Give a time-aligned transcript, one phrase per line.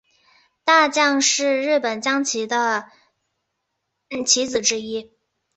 [0.63, 2.89] 大将是日本将棋的
[4.25, 5.11] 棋子之一。